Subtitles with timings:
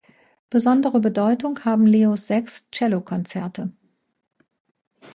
[0.49, 3.71] Besondere Bedeutung haben Leos sechs Cellokonzerte.